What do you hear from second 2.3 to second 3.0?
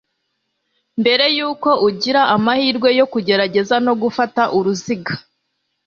amahirwe